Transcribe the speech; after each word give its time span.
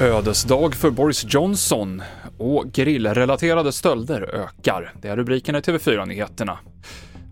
Ödesdag 0.00 0.74
för 0.74 0.90
Boris 0.90 1.26
Johnson 1.28 2.02
och 2.38 2.72
grillrelaterade 2.72 3.72
stölder 3.72 4.22
ökar. 4.22 4.92
Det 5.02 5.08
är 5.08 5.16
rubriken 5.16 5.56
i 5.56 5.58
TV4-nyheterna. 5.58 6.58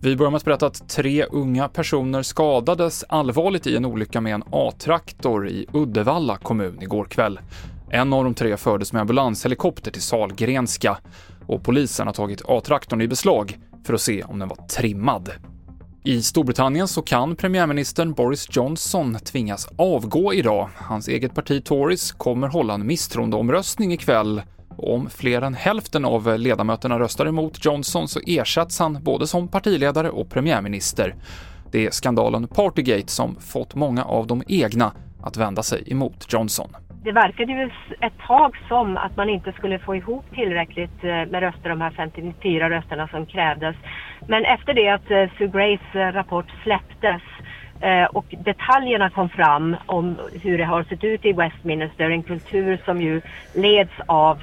Vi 0.00 0.16
börjar 0.16 0.30
med 0.30 0.38
att 0.38 0.44
berätta 0.44 0.66
att 0.66 0.88
tre 0.88 1.24
unga 1.24 1.68
personer 1.68 2.22
skadades 2.22 3.04
allvarligt 3.08 3.66
i 3.66 3.76
en 3.76 3.84
olycka 3.84 4.20
med 4.20 4.34
en 4.34 4.42
A-traktor 4.52 5.48
i 5.48 5.66
Uddevalla 5.72 6.36
kommun 6.36 6.82
igår 6.82 7.04
kväll. 7.04 7.40
En 7.90 8.12
av 8.12 8.24
de 8.24 8.34
tre 8.34 8.56
fördes 8.56 8.92
med 8.92 9.00
ambulanshelikopter 9.00 9.90
till 9.90 10.02
Salgrenska 10.02 10.98
och 11.46 11.64
polisen 11.64 12.06
har 12.06 12.14
tagit 12.14 12.42
A-traktorn 12.48 13.00
i 13.00 13.08
beslag 13.08 13.58
för 13.84 13.94
att 13.94 14.00
se 14.00 14.22
om 14.22 14.38
den 14.38 14.48
var 14.48 14.66
trimmad. 14.66 15.30
I 16.02 16.22
Storbritannien 16.22 16.88
så 16.88 17.02
kan 17.02 17.36
premiärministern 17.36 18.12
Boris 18.12 18.48
Johnson 18.50 19.18
tvingas 19.24 19.68
avgå 19.76 20.34
idag. 20.34 20.68
Hans 20.76 21.08
eget 21.08 21.34
parti 21.34 21.64
Tories 21.64 22.12
kommer 22.12 22.48
hålla 22.48 22.74
en 22.74 22.86
misstroendeomröstning 22.86 23.92
ikväll 23.92 24.42
och 24.76 24.94
om 24.94 25.10
fler 25.10 25.42
än 25.42 25.54
hälften 25.54 26.04
av 26.04 26.38
ledamöterna 26.38 26.98
röstar 26.98 27.26
emot 27.26 27.64
Johnson 27.64 28.08
så 28.08 28.20
ersätts 28.26 28.78
han 28.78 29.02
både 29.02 29.26
som 29.26 29.48
partiledare 29.48 30.10
och 30.10 30.30
premiärminister. 30.30 31.14
Det 31.70 31.86
är 31.86 31.90
skandalen 31.90 32.48
Partygate 32.48 33.12
som 33.12 33.36
fått 33.40 33.74
många 33.74 34.04
av 34.04 34.26
de 34.26 34.42
egna 34.48 34.92
att 35.22 35.36
vända 35.36 35.62
sig 35.62 35.84
emot 35.86 36.32
Johnson. 36.32 36.76
Det 37.02 37.12
verkade 37.12 37.52
ju 37.52 37.70
ett 38.00 38.18
tag 38.26 38.56
som 38.68 38.96
att 38.96 39.16
man 39.16 39.28
inte 39.28 39.52
skulle 39.52 39.78
få 39.78 39.96
ihop 39.96 40.24
tillräckligt 40.34 41.04
eh, 41.04 41.08
med 41.10 41.40
röster, 41.40 41.68
de 41.68 41.80
här 41.80 41.90
54 41.90 42.70
rösterna 42.70 43.08
som 43.08 43.26
krävdes. 43.26 43.76
Men 44.26 44.44
efter 44.44 44.74
det 44.74 44.88
att 44.88 45.10
eh, 45.10 45.30
Sue 45.38 45.48
Grays 45.48 45.94
eh, 45.94 46.12
rapport 46.12 46.46
släpptes 46.62 47.22
och 48.10 48.34
detaljerna 48.44 49.10
kom 49.10 49.28
fram 49.28 49.76
om 49.86 50.18
hur 50.32 50.58
det 50.58 50.64
har 50.64 50.82
sett 50.82 51.04
ut 51.04 51.24
i 51.24 51.32
Westminster, 51.32 52.10
en 52.10 52.22
kultur 52.22 52.80
som 52.84 53.00
ju 53.00 53.20
leds 53.54 53.92
av 54.06 54.38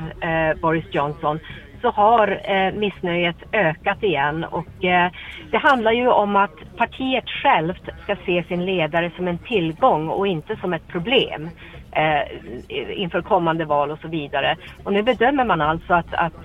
Boris 0.61 0.85
Johnson, 0.91 1.39
så 1.85 1.91
har 1.91 2.41
eh, 2.43 2.73
missnöjet 2.73 3.35
ökat 3.51 4.03
igen 4.03 4.43
och 4.43 4.85
eh, 4.85 5.11
det 5.51 5.57
handlar 5.57 5.91
ju 5.91 6.07
om 6.07 6.35
att 6.35 6.55
partiet 6.77 7.29
självt 7.29 7.83
ska 8.03 8.15
se 8.25 8.43
sin 8.47 8.65
ledare 8.65 9.11
som 9.15 9.27
en 9.27 9.37
tillgång 9.37 10.09
och 10.09 10.27
inte 10.27 10.55
som 10.55 10.73
ett 10.73 10.87
problem 10.87 11.49
eh, 11.91 13.01
inför 13.01 13.21
kommande 13.21 13.65
val 13.65 13.91
och 13.91 13.99
så 13.99 14.07
vidare. 14.07 14.57
Och 14.83 14.93
nu 14.93 15.03
bedömer 15.03 15.45
man 15.45 15.61
alltså 15.61 15.93
att, 15.93 16.13
att 16.13 16.43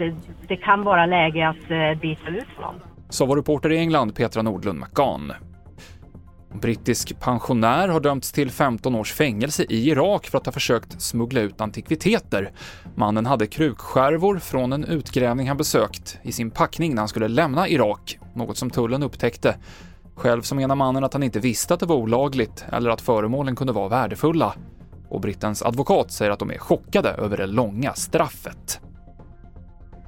det 0.49 0.57
kan 0.57 0.83
vara 0.83 1.07
läge 1.07 1.49
att 1.49 1.71
eh, 1.71 2.01
byta 2.01 2.29
ut 2.29 2.61
någon. 2.61 2.75
Så 3.09 3.27
var 3.27 3.37
reporter 3.37 3.73
i 3.73 3.79
England 3.79 4.17
Petra 4.17 4.43
Nordlund 4.43 4.81
McGann. 4.81 5.33
Brittisk 6.55 7.21
pensionär 7.21 7.89
har 7.89 8.01
dömts 8.01 8.33
till 8.33 8.51
15 8.51 8.95
års 8.95 9.13
fängelse 9.13 9.65
i 9.69 9.89
Irak 9.89 10.27
för 10.27 10.39
att 10.39 10.47
ha 10.47 10.53
försökt 10.53 11.03
smuggla 11.03 11.41
ut 11.41 11.61
antikviteter. 11.61 12.53
Mannen 12.95 13.27
hade 13.27 13.47
krukskärvor 13.47 14.39
från 14.39 14.73
en 14.73 14.85
utgrävning 14.85 15.49
han 15.49 15.57
besökt 15.57 16.19
i 16.23 16.33
sin 16.33 16.51
packning 16.51 16.95
när 16.95 17.03
han 17.03 17.09
skulle 17.09 17.29
lämna 17.29 17.69
Irak, 17.69 18.19
något 18.35 18.57
som 18.57 18.71
tullen 18.71 19.03
upptäckte. 19.03 19.57
Själv 20.15 20.43
så 20.43 20.55
menar 20.55 20.75
mannen 20.75 21.05
att 21.05 21.13
han 21.13 21.23
inte 21.23 21.41
visste 21.41 21.75
att 21.75 21.81
det 21.81 21.87
var 21.87 21.97
olagligt 21.97 22.65
eller 22.73 22.91
att 22.91 23.01
föremålen 23.01 23.57
kunde 23.57 23.73
vara 23.73 23.89
värdefulla 23.89 24.55
och 25.09 25.21
brittens 25.21 25.63
advokat 25.63 26.13
säger 26.13 26.31
att 26.31 26.39
de 26.39 26.51
är 26.51 26.59
chockade 26.59 27.09
över 27.09 27.37
det 27.37 27.47
långa 27.47 27.95
straffet. 27.95 28.81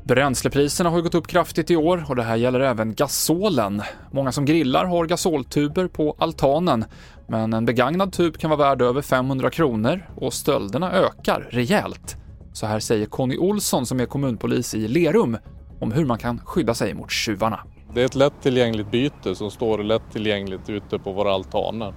Bränslepriserna 0.04 0.90
har 0.90 1.00
gått 1.00 1.14
upp 1.14 1.26
kraftigt 1.26 1.70
i 1.70 1.76
år 1.76 2.04
och 2.08 2.16
det 2.16 2.22
här 2.22 2.36
gäller 2.36 2.60
även 2.60 2.94
gasolen. 2.94 3.82
Många 4.10 4.32
som 4.32 4.44
grillar 4.44 4.84
har 4.84 5.06
gasoltuber 5.06 5.88
på 5.88 6.16
altanen, 6.18 6.84
men 7.28 7.52
en 7.52 7.64
begagnad 7.64 8.12
tub 8.12 8.38
kan 8.38 8.50
vara 8.50 8.58
värd 8.58 8.82
över 8.82 9.02
500 9.02 9.50
kronor 9.50 10.06
och 10.16 10.32
stölderna 10.32 10.92
ökar 10.92 11.48
rejält. 11.50 12.16
Så 12.52 12.66
här 12.66 12.80
säger 12.80 13.06
Conny 13.06 13.38
Olsson 13.38 13.86
som 13.86 14.00
är 14.00 14.06
kommunpolis 14.06 14.74
i 14.74 14.88
Lerum 14.88 15.38
om 15.80 15.92
hur 15.92 16.04
man 16.04 16.18
kan 16.18 16.38
skydda 16.44 16.74
sig 16.74 16.94
mot 16.94 17.10
tjuvarna. 17.10 17.60
Det 17.94 18.00
är 18.00 18.04
ett 18.04 18.14
lättillgängligt 18.14 18.90
byte 18.90 19.34
som 19.34 19.50
står 19.50 19.78
lättillgängligt 19.78 20.70
ute 20.70 20.98
på 20.98 21.12
våra 21.12 21.32
altaner. 21.32 21.94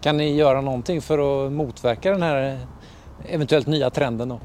Kan 0.00 0.16
ni 0.16 0.36
göra 0.36 0.60
någonting 0.60 1.00
för 1.00 1.46
att 1.46 1.52
motverka 1.52 2.10
den 2.10 2.22
här 2.22 2.58
eventuellt 3.28 3.66
nya 3.66 3.90
trenden? 3.90 4.28
Då? 4.28 4.40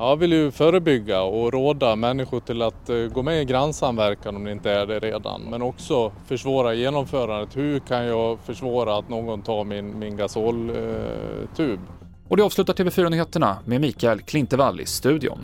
Jag 0.00 0.16
vill 0.16 0.32
ju 0.32 0.50
förebygga 0.50 1.22
och 1.22 1.52
råda 1.52 1.96
människor 1.96 2.40
till 2.40 2.62
att 2.62 2.88
eh, 2.88 2.96
gå 2.96 3.22
med 3.22 3.42
i 3.42 3.44
grannsamverkan 3.44 4.36
om 4.36 4.44
det 4.44 4.52
inte 4.52 4.70
är 4.70 4.86
det 4.86 4.98
redan. 4.98 5.42
Men 5.42 5.62
också 5.62 6.12
försvåra 6.26 6.74
genomförandet. 6.74 7.56
Hur 7.56 7.78
kan 7.78 8.04
jag 8.04 8.38
försvåra 8.38 8.98
att 8.98 9.08
någon 9.08 9.42
tar 9.42 9.64
min, 9.64 9.98
min 9.98 10.16
gasoltub? 10.16 11.80
Och 12.28 12.36
det 12.36 12.42
avslutar 12.42 12.74
TV4-nyheterna 12.74 13.56
med 13.64 13.80
Mikael 13.80 14.20
Klintevall 14.20 14.80
i 14.80 14.86
studion. 14.86 15.38